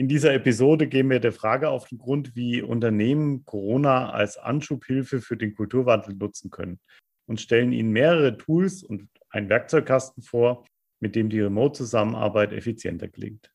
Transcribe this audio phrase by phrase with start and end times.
[0.00, 5.20] In dieser Episode gehen wir der Frage auf den Grund, wie Unternehmen Corona als Anschubhilfe
[5.20, 6.80] für den Kulturwandel nutzen können
[7.26, 10.64] und stellen Ihnen mehrere Tools und einen Werkzeugkasten vor,
[11.00, 13.52] mit dem die Remote-Zusammenarbeit effizienter gelingt.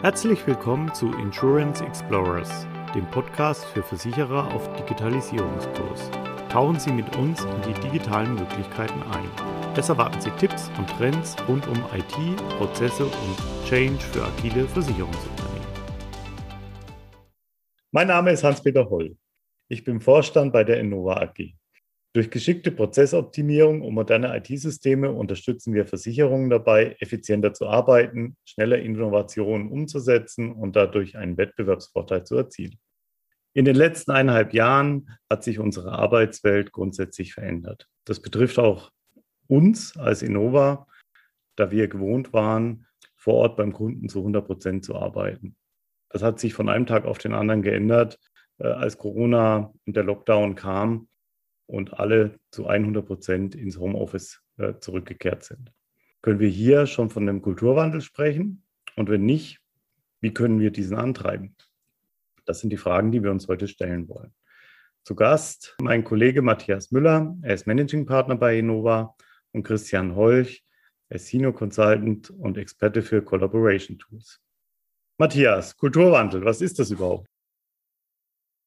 [0.00, 6.08] Herzlich willkommen zu Insurance Explorers, dem Podcast für Versicherer auf Digitalisierungskurs.
[6.50, 9.55] Tauchen Sie mit uns in die digitalen Möglichkeiten ein.
[9.78, 15.66] Es erwarten Sie Tipps und Trends rund um IT, Prozesse und Change für agile Versicherungsunternehmen.
[17.92, 19.18] Mein Name ist Hans-Peter Holl.
[19.68, 21.52] Ich bin Vorstand bei der Innova AG.
[22.14, 29.68] Durch geschickte Prozessoptimierung und moderne IT-Systeme unterstützen wir Versicherungen dabei, effizienter zu arbeiten, schneller Innovationen
[29.68, 32.78] umzusetzen und dadurch einen Wettbewerbsvorteil zu erzielen.
[33.52, 37.88] In den letzten eineinhalb Jahren hat sich unsere Arbeitswelt grundsätzlich verändert.
[38.06, 38.90] Das betrifft auch
[39.48, 40.86] uns als Innova,
[41.56, 45.56] da wir gewohnt waren, vor Ort beim Kunden zu 100 Prozent zu arbeiten.
[46.10, 48.18] Das hat sich von einem Tag auf den anderen geändert,
[48.58, 51.08] äh, als Corona und der Lockdown kam
[51.66, 55.72] und alle zu 100 Prozent ins Homeoffice äh, zurückgekehrt sind.
[56.22, 58.62] Können wir hier schon von einem Kulturwandel sprechen?
[58.94, 59.60] Und wenn nicht,
[60.20, 61.56] wie können wir diesen antreiben?
[62.44, 64.32] Das sind die Fragen, die wir uns heute stellen wollen.
[65.02, 67.36] Zu Gast mein Kollege Matthias Müller.
[67.42, 69.14] Er ist Managing Partner bei Innova
[69.56, 70.62] und Christian Holch.
[71.10, 74.40] Senior Consultant und Experte für Collaboration Tools.
[75.18, 77.28] Matthias, Kulturwandel, was ist das überhaupt?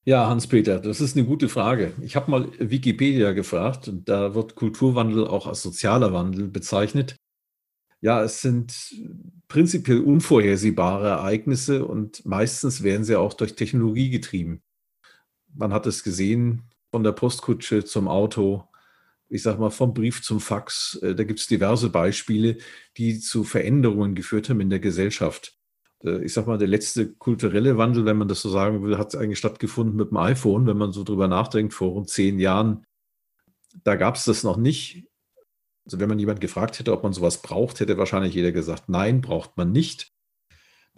[0.06, 1.94] Ja, Hans-Peter, das ist eine gute Frage.
[2.02, 7.18] Ich habe mal Wikipedia gefragt und da wird Kulturwandel auch als sozialer Wandel bezeichnet.
[8.02, 8.96] Ja, es sind
[9.50, 14.64] prinzipiell unvorhersehbare Ereignisse und meistens werden sie auch durch Technologie getrieben.
[15.54, 18.69] Man hat es gesehen von der Postkutsche zum Auto,
[19.30, 21.00] ich sage mal vom Brief zum Fax.
[21.02, 22.58] Äh, da gibt es diverse Beispiele,
[22.98, 25.56] die zu Veränderungen geführt haben in der Gesellschaft.
[26.04, 29.16] Äh, ich sag mal, der letzte kulturelle Wandel, wenn man das so sagen will, hat
[29.16, 32.86] eigentlich stattgefunden mit dem iPhone, wenn man so drüber nachdenkt, vor rund zehn Jahren.
[33.84, 35.06] Da gab es das noch nicht.
[35.86, 39.22] Also wenn man jemand gefragt hätte, ob man sowas braucht, hätte wahrscheinlich jeder gesagt, nein,
[39.22, 40.12] braucht man nicht.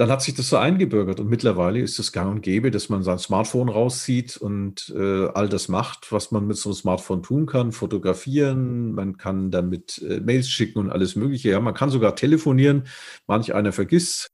[0.02, 3.04] Dann hat sich das so eingebürgert und mittlerweile ist es gang und gäbe, dass man
[3.04, 7.46] sein Smartphone rauszieht und äh, all das macht, was man mit so einem Smartphone tun
[7.46, 11.52] kann, fotografieren, man kann damit äh, Mails schicken und alles Mögliche.
[11.52, 12.88] Ja, man kann sogar telefonieren.
[13.28, 14.32] Manch einer vergisst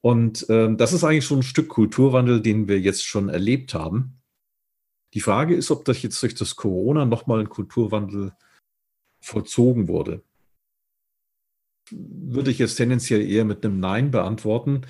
[0.00, 4.22] und ähm, das ist eigentlich schon ein Stück Kulturwandel, den wir jetzt schon erlebt haben.
[5.12, 8.32] Die Frage ist, ob das jetzt durch das Corona nochmal ein Kulturwandel
[9.20, 10.22] vollzogen wurde.
[11.92, 14.82] Würde ich jetzt tendenziell eher mit einem Nein beantworten.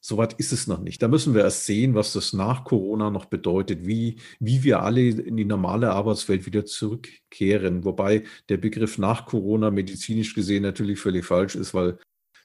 [0.00, 1.02] Soweit ist es noch nicht.
[1.02, 5.00] Da müssen wir erst sehen, was das nach Corona noch bedeutet, wie, wie wir alle
[5.00, 7.84] in die normale Arbeitswelt wieder zurückkehren.
[7.84, 11.98] Wobei der Begriff nach Corona medizinisch gesehen natürlich völlig falsch ist, weil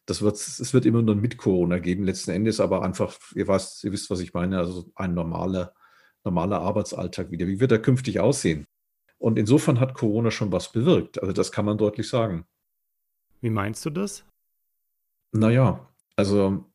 [0.06, 3.84] das wird, es wird immer nur mit Corona geben, letzten Endes, aber einfach, ihr, weißt,
[3.84, 5.74] ihr wisst, was ich meine, also ein normaler,
[6.24, 7.46] normaler Arbeitsalltag wieder.
[7.46, 8.66] Wie wird er künftig aussehen?
[9.18, 11.22] Und insofern hat Corona schon was bewirkt.
[11.22, 12.46] Also das kann man deutlich sagen.
[13.42, 14.26] Wie meinst du das?
[15.32, 16.66] Naja, also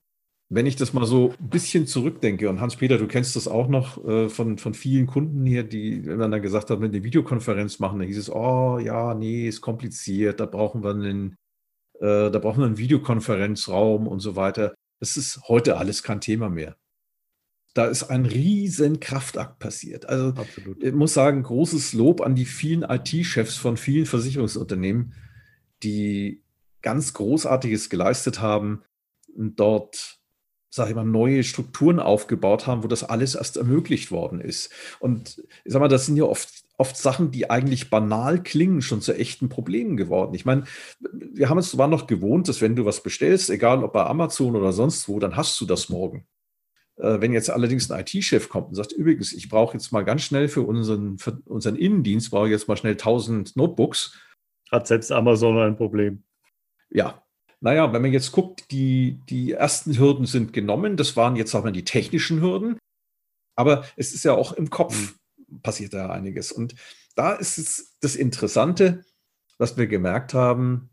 [0.49, 4.05] wenn ich das mal so ein bisschen zurückdenke, und Hans-Peter, du kennst das auch noch
[4.05, 7.05] äh, von, von vielen Kunden hier, die, wenn man dann gesagt hat, wenn wir eine
[7.05, 11.37] Videokonferenz machen, dann hieß es, oh ja, nee, ist kompliziert, da brauchen wir einen
[12.01, 14.75] äh, da brauchen wir einen Videokonferenzraum und so weiter.
[15.01, 16.77] Das ist heute alles kein Thema mehr.
[17.75, 20.09] Da ist ein riesen Kraftakt passiert.
[20.09, 20.83] Also Absolut.
[20.83, 25.15] ich muss sagen, großes Lob an die vielen IT-Chefs von vielen Versicherungsunternehmen,
[25.83, 26.44] die
[26.85, 28.85] ganz Großartiges geleistet haben
[29.35, 30.21] und dort
[30.75, 34.73] sage ich mal, neue Strukturen aufgebaut haben, wo das alles erst ermöglicht worden ist.
[34.99, 39.01] Und ich sage mal, das sind ja oft, oft Sachen, die eigentlich banal klingen, schon
[39.01, 40.35] zu echten Problemen geworden.
[40.35, 40.65] Ich meine,
[41.01, 44.57] wir haben es zwar noch gewohnt, dass wenn du was bestellst, egal ob bei Amazon
[44.57, 46.27] oder sonst wo, dann hast du das morgen.
[46.97, 50.23] Äh, wenn jetzt allerdings ein IT-Chef kommt und sagt, übrigens, ich brauche jetzt mal ganz
[50.23, 54.19] schnell für unseren, für unseren Innendienst, brauche ich jetzt mal schnell 1000 Notebooks.
[54.73, 56.25] Hat selbst Amazon ein Problem.
[56.95, 57.23] Ja,
[57.61, 60.97] naja, wenn man jetzt guckt, die, die ersten Hürden sind genommen.
[60.97, 62.79] Das waren jetzt auch mal die technischen Hürden.
[63.57, 65.15] Aber es ist ja auch im Kopf
[65.49, 65.61] mhm.
[65.63, 66.53] passiert da einiges.
[66.53, 66.75] Und
[67.15, 69.05] da ist es das Interessante,
[69.59, 70.91] was wir gemerkt haben,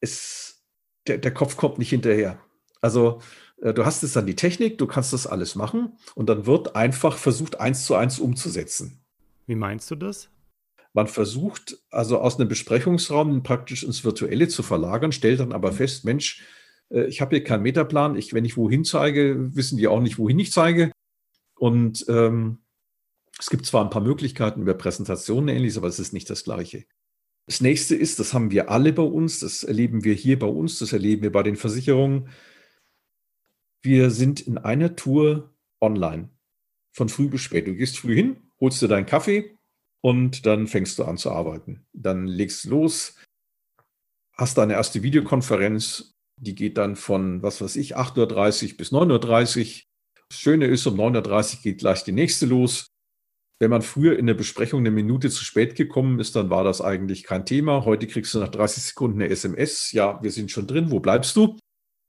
[0.00, 0.64] ist,
[1.06, 2.40] der, der Kopf kommt nicht hinterher.
[2.80, 3.20] Also
[3.60, 6.76] äh, du hast jetzt dann die Technik, du kannst das alles machen und dann wird
[6.76, 9.04] einfach versucht, eins zu eins umzusetzen.
[9.46, 10.30] Wie meinst du das?
[10.94, 16.04] Man versucht also aus einem Besprechungsraum praktisch ins Virtuelle zu verlagern, stellt dann aber fest,
[16.04, 16.44] Mensch,
[16.88, 18.16] äh, ich habe hier keinen Metaplan.
[18.16, 20.92] Ich, wenn ich wohin zeige, wissen die auch nicht, wohin ich zeige.
[21.56, 22.58] Und ähm,
[23.38, 26.84] es gibt zwar ein paar Möglichkeiten über Präsentationen ähnliches, aber es ist nicht das Gleiche.
[27.46, 30.78] Das nächste ist, das haben wir alle bei uns, das erleben wir hier bei uns,
[30.78, 32.28] das erleben wir bei den Versicherungen.
[33.82, 36.30] Wir sind in einer Tour online,
[36.92, 37.66] von früh bis spät.
[37.66, 39.58] Du gehst früh hin, holst dir deinen Kaffee
[40.04, 41.86] und dann fängst du an zu arbeiten.
[41.94, 43.16] Dann legst du los,
[44.34, 49.58] hast deine erste Videokonferenz, die geht dann von, was weiß ich, 8.30 Uhr bis 9.30
[49.58, 49.82] Uhr.
[50.28, 52.88] Das Schöne ist, um 9.30 Uhr geht gleich die nächste los.
[53.58, 56.82] Wenn man früher in der Besprechung eine Minute zu spät gekommen ist, dann war das
[56.82, 57.86] eigentlich kein Thema.
[57.86, 59.92] Heute kriegst du nach 30 Sekunden eine SMS.
[59.92, 60.90] Ja, wir sind schon drin.
[60.90, 61.56] Wo bleibst du?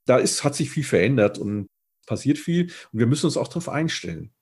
[0.06, 1.68] Da ist, hat sich viel verändert und
[2.08, 2.66] passiert viel.
[2.92, 4.34] Und wir müssen uns auch darauf einstellen.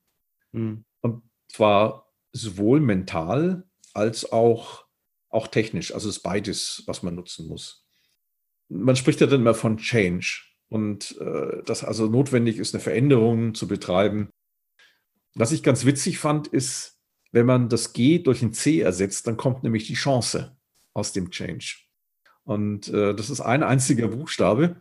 [0.54, 0.86] Mhm.
[1.02, 1.22] Und
[1.52, 2.03] zwar
[2.34, 3.64] sowohl mental
[3.94, 4.86] als auch,
[5.30, 5.94] auch technisch.
[5.94, 7.86] Also es ist beides, was man nutzen muss.
[8.70, 13.54] Man spricht ja dann immer von Change und äh, dass also notwendig ist, eine Veränderung
[13.54, 14.30] zu betreiben.
[15.36, 17.00] Was ich ganz witzig fand, ist,
[17.32, 20.56] wenn man das G durch ein C ersetzt, dann kommt nämlich die Chance
[20.94, 21.78] aus dem Change.
[22.44, 24.80] Und äh, das ist ein einziger Buchstabe.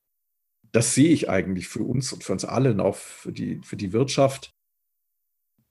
[0.72, 3.76] Das sehe ich eigentlich für uns und für uns alle und auch für die, für
[3.76, 4.54] die Wirtschaft,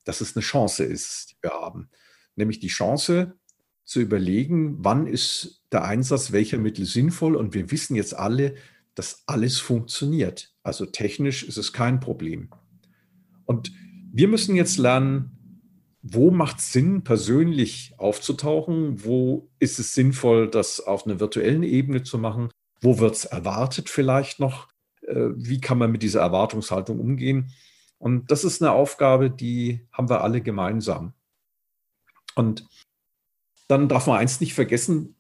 [0.03, 1.89] dass es eine Chance ist, die wir haben.
[2.36, 3.36] Nämlich die Chance
[3.83, 7.36] zu überlegen, wann ist der Einsatz welcher Mittel sinnvoll.
[7.36, 8.56] Und wir wissen jetzt alle,
[8.95, 10.53] dass alles funktioniert.
[10.63, 12.50] Also technisch ist es kein Problem.
[13.45, 13.71] Und
[14.13, 15.38] wir müssen jetzt lernen,
[16.01, 19.03] wo macht es Sinn, persönlich aufzutauchen?
[19.03, 22.50] Wo ist es sinnvoll, das auf einer virtuellen Ebene zu machen?
[22.81, 24.68] Wo wird es erwartet vielleicht noch?
[25.03, 27.51] Äh, wie kann man mit dieser Erwartungshaltung umgehen?
[28.01, 31.13] Und das ist eine Aufgabe, die haben wir alle gemeinsam.
[32.33, 32.68] Und
[33.68, 35.15] dann darf man eins nicht vergessen,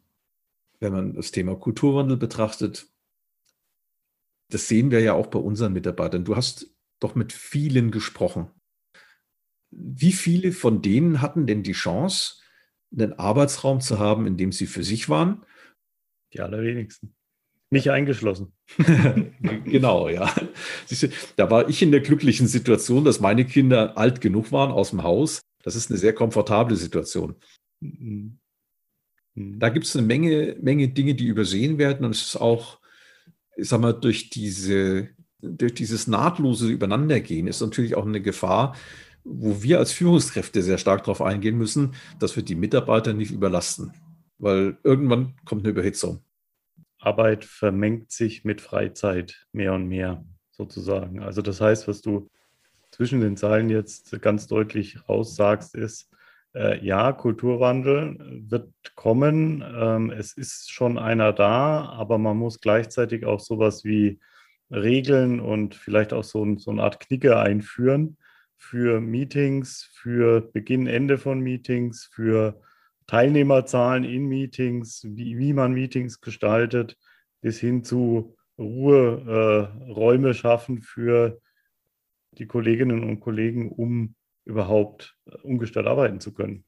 [0.79, 2.89] wenn man das Thema Kulturwandel betrachtet.
[4.49, 6.25] Das sehen wir ja auch bei unseren Mitarbeitern.
[6.25, 8.49] Du hast doch mit vielen gesprochen.
[9.69, 12.41] Wie viele von denen hatten denn die Chance,
[12.91, 15.45] einen Arbeitsraum zu haben, in dem sie für sich waren?
[16.33, 17.13] Die allerwenigsten.
[17.73, 18.51] Nicht eingeschlossen.
[19.63, 20.29] genau, ja.
[21.37, 25.03] Da war ich in der glücklichen Situation, dass meine Kinder alt genug waren aus dem
[25.03, 25.39] Haus.
[25.63, 27.35] Das ist eine sehr komfortable Situation.
[27.79, 28.39] Mhm.
[29.35, 32.05] Da gibt es eine Menge, Menge Dinge, die übersehen werden.
[32.05, 32.79] Und es ist auch,
[33.55, 35.07] ich sag mal, durch, diese,
[35.39, 38.75] durch dieses nahtlose Übereinandergehen ist natürlich auch eine Gefahr,
[39.23, 43.93] wo wir als Führungskräfte sehr stark darauf eingehen müssen, dass wir die Mitarbeiter nicht überlasten,
[44.39, 46.21] weil irgendwann kommt eine Überhitzung.
[47.01, 51.21] Arbeit vermengt sich mit Freizeit mehr und mehr sozusagen.
[51.21, 52.29] Also das heißt, was du
[52.91, 56.09] zwischen den Zeilen jetzt ganz deutlich raussagst, ist,
[56.53, 58.17] äh, ja, Kulturwandel
[58.49, 59.63] wird kommen.
[59.75, 64.19] Ähm, es ist schon einer da, aber man muss gleichzeitig auch sowas wie
[64.69, 68.17] Regeln und vielleicht auch so, ein, so eine Art Knicke einführen,
[68.57, 72.61] für Meetings, für Beginn, Ende von Meetings, für
[73.11, 76.97] Teilnehmerzahlen in Meetings, wie, wie man Meetings gestaltet,
[77.41, 81.41] bis hin zu Ruheräume äh, schaffen für
[82.37, 84.15] die Kolleginnen und Kollegen, um
[84.45, 86.63] überhaupt äh, ungestört arbeiten zu können.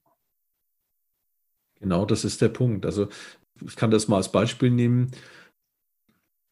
[1.80, 2.86] Genau, das ist der Punkt.
[2.86, 3.07] Also
[3.66, 5.12] ich kann das mal als Beispiel nehmen.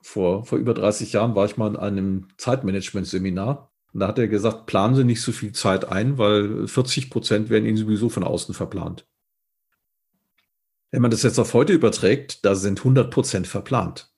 [0.01, 4.29] Vor, vor über 30 Jahren war ich mal in einem Zeitmanagement-Seminar und da hat er
[4.29, 8.23] gesagt, planen Sie nicht so viel Zeit ein, weil 40 Prozent werden Ihnen sowieso von
[8.23, 9.05] außen verplant.
[10.91, 14.13] Wenn man das jetzt auf heute überträgt, da sind 100 Prozent verplant.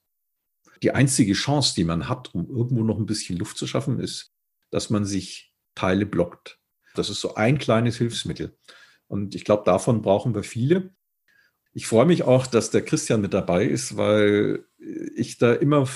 [0.82, 4.34] Die einzige Chance, die man hat, um irgendwo noch ein bisschen Luft zu schaffen, ist,
[4.70, 6.58] dass man sich Teile blockt.
[6.94, 8.56] Das ist so ein kleines Hilfsmittel.
[9.06, 10.94] Und ich glaube, davon brauchen wir viele.
[11.72, 15.86] Ich freue mich auch, dass der Christian mit dabei ist, weil ich da immer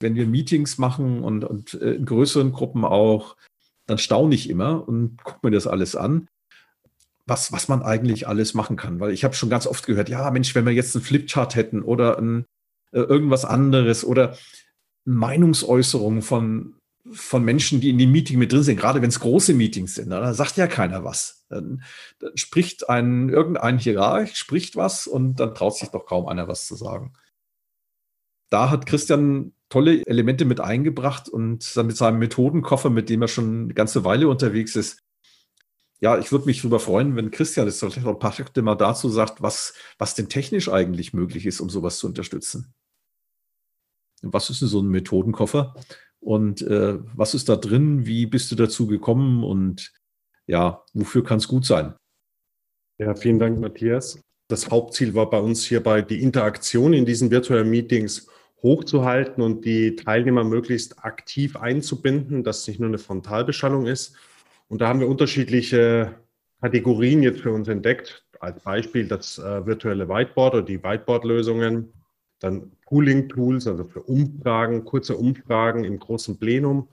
[0.00, 3.36] wenn wir Meetings machen und, und äh, in größeren Gruppen auch,
[3.86, 6.28] dann staune ich immer und gucke mir das alles an,
[7.26, 9.00] was, was man eigentlich alles machen kann.
[9.00, 11.82] Weil ich habe schon ganz oft gehört, ja, Mensch, wenn wir jetzt einen Flipchart hätten
[11.82, 12.46] oder ein,
[12.92, 14.36] äh, irgendwas anderes oder
[15.04, 16.76] Meinungsäußerungen von,
[17.10, 20.10] von Menschen, die in dem Meeting mit drin sind, gerade wenn es große Meetings sind,
[20.10, 21.44] da sagt ja keiner was.
[21.48, 21.82] Dann,
[22.18, 26.66] dann spricht ein, irgendein Hierarch, spricht was und dann traut sich doch kaum einer was
[26.66, 27.12] zu sagen.
[28.50, 33.28] Da hat Christian tolle Elemente mit eingebracht und dann mit seinem Methodenkoffer, mit dem er
[33.28, 35.02] schon eine ganze Weile unterwegs ist.
[36.00, 37.70] Ja, ich würde mich darüber freuen, wenn Christian
[38.18, 42.06] paar Schritte mal dazu sagt, was, was denn technisch eigentlich möglich ist, um sowas zu
[42.06, 42.74] unterstützen.
[44.22, 45.74] Was ist denn so ein Methodenkoffer?
[46.20, 48.06] Und äh, was ist da drin?
[48.06, 49.44] Wie bist du dazu gekommen?
[49.44, 49.92] Und
[50.46, 51.94] ja, wofür kann es gut sein?
[52.98, 54.20] Ja, vielen Dank, Matthias.
[54.48, 58.28] Das Hauptziel war bei uns hierbei die Interaktion in diesen virtuellen Meetings
[58.62, 64.16] hochzuhalten und die Teilnehmer möglichst aktiv einzubinden, dass es nicht nur eine Frontalbeschallung ist.
[64.68, 66.14] Und da haben wir unterschiedliche
[66.60, 68.24] Kategorien jetzt für uns entdeckt.
[68.40, 71.92] Als Beispiel das äh, virtuelle Whiteboard oder die Whiteboard-Lösungen,
[72.40, 76.88] dann Pooling-Tools, also für Umfragen, kurze Umfragen im großen Plenum.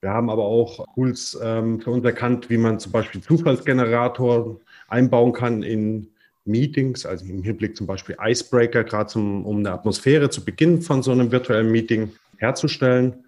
[0.00, 5.32] Wir haben aber auch Tools ähm, für uns erkannt, wie man zum Beispiel Zufallsgenerator einbauen
[5.32, 6.08] kann in
[6.44, 11.12] Meetings, also im Hinblick zum Beispiel Icebreaker, gerade um eine Atmosphäre zu Beginn von so
[11.12, 13.24] einem virtuellen Meeting herzustellen.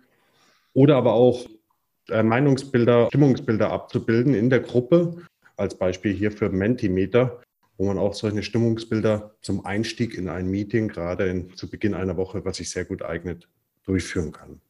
[0.73, 1.47] Oder aber auch
[2.08, 5.16] Meinungsbilder, Stimmungsbilder abzubilden in der Gruppe,
[5.56, 7.42] als Beispiel hier für Mentimeter,
[7.76, 12.16] wo man auch solche Stimmungsbilder zum Einstieg in ein Meeting, gerade in, zu Beginn einer
[12.16, 13.49] Woche, was sich sehr gut eignet,
[13.84, 14.61] durchführen kann.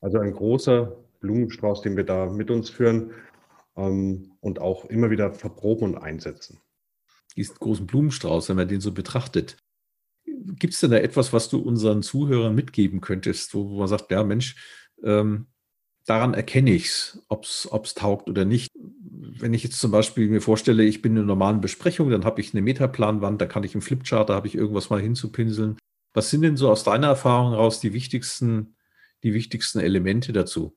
[0.00, 3.12] Also ein großer Blumenstrauß, den wir da mit uns führen
[3.76, 6.60] ähm, und auch immer wieder verproben und einsetzen.
[7.36, 9.56] Diesen großen Blumenstrauß, wenn man den so betrachtet,
[10.24, 14.10] gibt es denn da etwas, was du unseren Zuhörern mitgeben könntest, wo, wo man sagt,
[14.10, 14.56] ja Mensch,
[15.02, 15.46] ähm,
[16.04, 18.70] daran erkenne ich es, ob es taugt oder nicht.
[18.74, 22.40] Wenn ich jetzt zum Beispiel mir vorstelle, ich bin in einer normalen Besprechung, dann habe
[22.40, 25.78] ich eine Metaplanwand, da kann ich im Flipchart, da habe ich irgendwas mal hinzupinseln.
[26.12, 28.76] Was sind denn so aus deiner Erfahrung heraus die wichtigsten,
[29.22, 30.76] die wichtigsten Elemente dazu?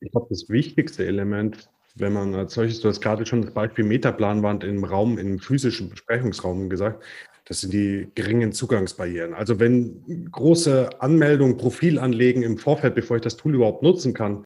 [0.00, 3.84] Ich glaube, das wichtigste Element, wenn man als solches, du hast gerade schon das Beispiel
[3.84, 7.04] Metaplanwand im Raum, im physischen Besprechungsraum gesagt,
[7.48, 9.32] das sind die geringen Zugangsbarrieren.
[9.32, 14.44] Also wenn große Anmeldungen, Profil anlegen im Vorfeld, bevor ich das Tool überhaupt nutzen kann,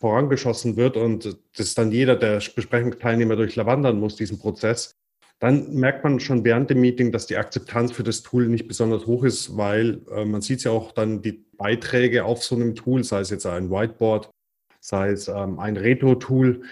[0.00, 4.96] vorangeschossen wird und das dann jeder der Besprechungsteilnehmer durchlawandern muss, diesen Prozess,
[5.38, 9.06] dann merkt man schon während dem Meeting, dass die Akzeptanz für das Tool nicht besonders
[9.06, 13.04] hoch ist, weil äh, man sieht ja auch dann die Beiträge auf so einem Tool,
[13.04, 14.28] sei es jetzt ein Whiteboard,
[14.80, 16.62] sei es ähm, ein Retro-Tool,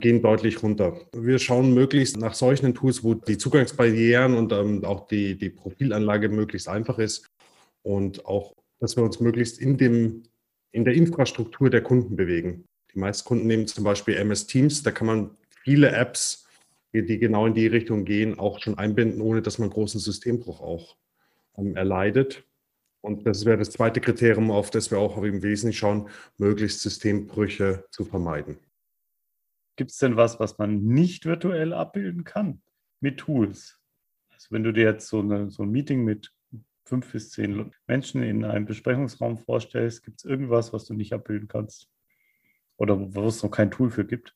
[0.00, 1.00] gehen deutlich runter.
[1.12, 6.28] Wir schauen möglichst nach solchen Tools, wo die Zugangsbarrieren und ähm, auch die, die Profilanlage
[6.28, 7.28] möglichst einfach ist
[7.82, 10.22] und auch, dass wir uns möglichst in, dem,
[10.70, 12.64] in der Infrastruktur der Kunden bewegen.
[12.94, 15.30] Die meisten Kunden nehmen zum Beispiel MS Teams, da kann man
[15.64, 16.46] viele Apps,
[16.92, 20.96] die, genau in die Richtung gehen, auch schon einbinden, ohne dass man großen Systembruch auch
[21.56, 22.44] ähm, erleidet.
[23.00, 27.84] Und das wäre das zweite Kriterium, auf das wir auch im Wesentlichen schauen, möglichst Systembrüche
[27.90, 28.58] zu vermeiden.
[29.78, 32.62] Gibt es denn was, was man nicht virtuell abbilden kann
[32.98, 33.80] mit Tools?
[34.32, 36.34] Also wenn du dir jetzt so, eine, so ein Meeting mit
[36.84, 41.46] fünf bis zehn Menschen in einem Besprechungsraum vorstellst, gibt es irgendwas, was du nicht abbilden
[41.46, 41.88] kannst?
[42.76, 44.34] Oder wo es noch kein Tool für gibt?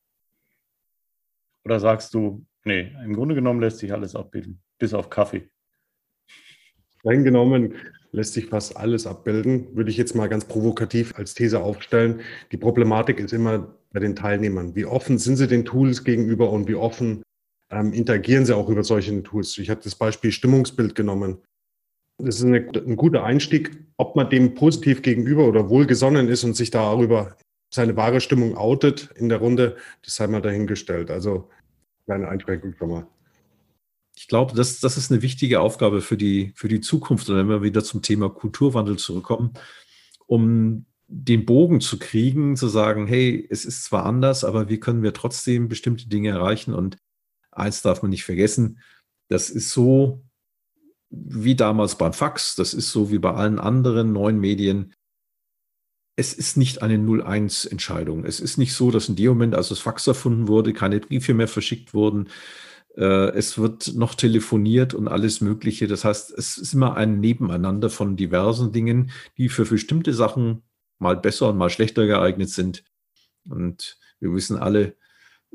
[1.64, 5.50] Oder sagst du, nee, im Grunde genommen lässt sich alles abbilden, bis auf Kaffee?
[7.00, 7.75] Streng genommen
[8.12, 12.20] lässt sich fast alles abbilden, würde ich jetzt mal ganz provokativ als These aufstellen.
[12.52, 14.75] Die Problematik ist immer bei den Teilnehmern.
[14.75, 17.22] Wie offen sind sie den Tools gegenüber und wie offen
[17.70, 19.56] ähm, interagieren sie auch über solche Tools?
[19.58, 21.38] Ich habe das Beispiel Stimmungsbild genommen.
[22.18, 26.54] Das ist eine, ein guter Einstieg, ob man dem positiv gegenüber oder wohlgesonnen ist und
[26.54, 27.37] sich darüber
[27.72, 31.11] seine wahre Stimmung outet in der Runde, das sei mal dahingestellt.
[31.11, 31.49] Also
[32.04, 33.06] kleine Einschränkung schon mal
[34.16, 37.28] ich glaube, das, das ist eine wichtige Aufgabe für die, für die Zukunft.
[37.28, 39.54] Und wenn wir wieder zum Thema Kulturwandel zurückkommen,
[40.26, 45.02] um den Bogen zu kriegen, zu sagen, hey, es ist zwar anders, aber wie können
[45.02, 46.73] wir trotzdem bestimmte Dinge erreichen?
[46.73, 46.97] Und
[47.50, 48.78] eins darf man nicht vergessen,
[49.28, 50.25] das ist so
[51.11, 54.95] wie damals beim Fax, das ist so wie bei allen anderen neuen Medien.
[56.16, 58.25] Es ist nicht eine 0-1-Entscheidung.
[58.25, 61.35] Es ist nicht so, dass in dem Moment, als das Fax erfunden wurde, keine Briefe
[61.35, 62.31] mehr verschickt wurden,
[62.97, 65.87] äh, es wird noch telefoniert und alles Mögliche.
[65.88, 70.62] Das heißt, es ist immer ein Nebeneinander von diversen Dingen, die für bestimmte Sachen
[71.02, 72.85] mal besser und mal schlechter geeignet sind.
[73.49, 74.97] Und wir wissen alle,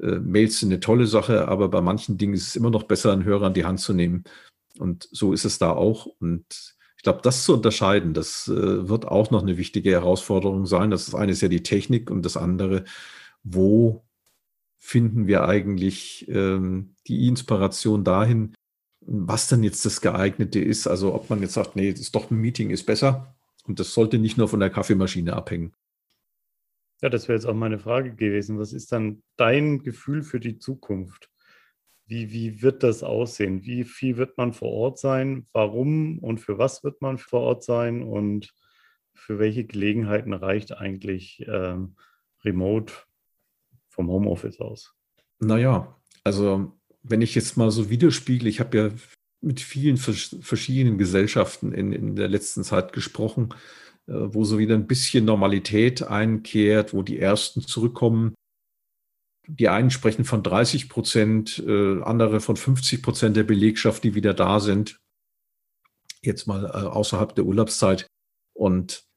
[0.01, 3.11] äh, Mails sind eine tolle Sache, aber bei manchen Dingen ist es immer noch besser,
[3.13, 4.25] einen Hörer an die Hand zu nehmen.
[4.77, 6.05] Und so ist es da auch.
[6.19, 10.91] Und ich glaube, das zu unterscheiden, das äh, wird auch noch eine wichtige Herausforderung sein.
[10.91, 12.83] Das eine ist ja die Technik und das andere,
[13.43, 14.03] wo
[14.77, 18.53] finden wir eigentlich ähm, die Inspiration dahin,
[19.01, 20.87] was dann jetzt das geeignete ist.
[20.87, 23.36] Also ob man jetzt sagt, nee, ist doch ein Meeting ist besser
[23.67, 25.73] und das sollte nicht nur von der Kaffeemaschine abhängen.
[27.01, 28.57] Ja, das wäre jetzt auch meine Frage gewesen.
[28.57, 31.29] Was ist dann dein Gefühl für die Zukunft?
[32.05, 33.63] Wie, wie wird das aussehen?
[33.63, 35.45] Wie viel wird man vor Ort sein?
[35.51, 38.01] Warum und für was wird man vor Ort sein?
[38.01, 38.53] Und
[39.13, 41.95] für welche Gelegenheiten reicht eigentlich ähm,
[42.43, 42.93] Remote
[43.89, 44.95] vom Homeoffice aus?
[45.39, 46.71] Naja, also
[47.03, 48.89] wenn ich jetzt mal so widerspiegel, ich habe ja
[49.41, 53.49] mit vielen verschiedenen Gesellschaften in, in der letzten Zeit gesprochen,
[54.07, 58.33] äh, wo so wieder ein bisschen Normalität einkehrt, wo die Ersten zurückkommen.
[59.47, 64.33] Die einen sprechen von 30 Prozent, äh, andere von 50 Prozent der Belegschaft, die wieder
[64.33, 64.99] da sind.
[66.21, 68.07] Jetzt mal äh, außerhalb der Urlaubszeit.
[68.53, 69.07] Und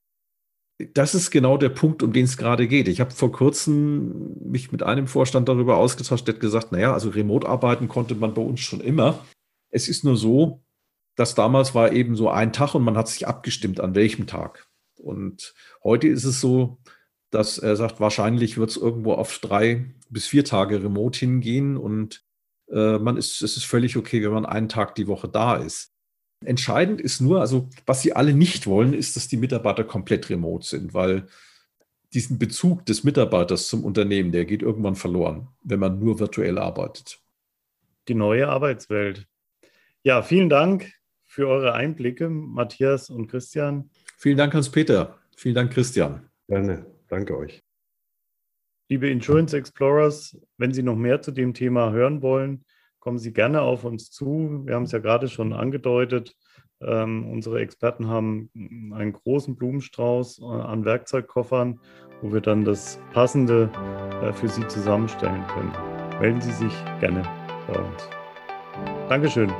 [0.95, 2.89] das ist genau der Punkt, um den es gerade geht.
[2.89, 7.11] Ich habe vor kurzem mich mit einem Vorstand darüber ausgetauscht, der hat gesagt, naja, also
[7.11, 9.25] remote arbeiten konnte man bei uns schon immer.
[9.71, 10.63] Es ist nur so,
[11.17, 14.67] dass damals war eben so ein Tag und man hat sich abgestimmt, an welchem Tag.
[14.97, 16.79] Und heute ist es so,
[17.31, 22.25] dass er sagt, wahrscheinlich wird es irgendwo auf drei bis vier Tage remote hingehen und
[22.71, 25.93] äh, man ist, es ist völlig okay, wenn man einen Tag die Woche da ist.
[26.45, 30.67] Entscheidend ist nur, also was sie alle nicht wollen, ist, dass die Mitarbeiter komplett remote
[30.67, 31.27] sind, weil
[32.13, 37.21] diesen Bezug des Mitarbeiters zum Unternehmen, der geht irgendwann verloren, wenn man nur virtuell arbeitet.
[38.09, 39.29] Die neue Arbeitswelt.
[40.03, 40.91] Ja, vielen Dank
[41.27, 43.91] für eure Einblicke, Matthias und Christian.
[44.17, 45.19] Vielen Dank, Hans-Peter.
[45.37, 46.29] Vielen Dank, Christian.
[46.49, 46.87] Gerne.
[47.09, 47.63] Danke euch.
[48.89, 52.65] Liebe Insurance Explorers, wenn Sie noch mehr zu dem Thema hören wollen,
[52.99, 54.63] kommen Sie gerne auf uns zu.
[54.65, 56.35] Wir haben es ja gerade schon angedeutet.
[56.81, 58.51] Ähm, unsere Experten haben
[58.95, 61.79] einen großen Blumenstrauß äh, an Werkzeugkoffern,
[62.23, 63.71] wo wir dann das Passende
[64.23, 65.73] äh, für Sie zusammenstellen können.
[66.21, 67.23] Melden Sie sich gerne
[67.67, 68.09] bei uns.
[69.09, 69.53] Dankeschön.